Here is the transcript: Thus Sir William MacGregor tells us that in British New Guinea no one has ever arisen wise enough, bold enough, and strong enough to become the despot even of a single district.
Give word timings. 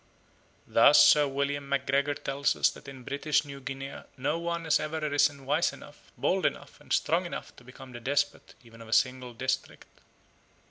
Thus 0.65 0.99
Sir 1.05 1.27
William 1.27 1.69
MacGregor 1.69 2.15
tells 2.15 2.55
us 2.55 2.71
that 2.71 2.87
in 2.87 3.03
British 3.03 3.45
New 3.45 3.59
Guinea 3.59 4.01
no 4.17 4.39
one 4.39 4.63
has 4.63 4.79
ever 4.79 4.97
arisen 4.97 5.45
wise 5.45 5.71
enough, 5.73 6.11
bold 6.17 6.43
enough, 6.43 6.81
and 6.81 6.91
strong 6.91 7.27
enough 7.27 7.55
to 7.57 7.63
become 7.63 7.91
the 7.91 7.99
despot 7.99 8.55
even 8.63 8.81
of 8.81 8.87
a 8.89 8.93
single 8.93 9.35
district. 9.35 10.01